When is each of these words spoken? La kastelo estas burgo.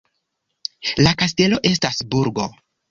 La 1.05 1.13
kastelo 1.21 1.63
estas 1.75 2.05
burgo. 2.17 2.53